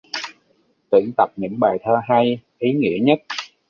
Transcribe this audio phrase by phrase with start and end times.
[0.89, 3.19] Tuyển tập những bài thơ hay, ý nghĩa nhất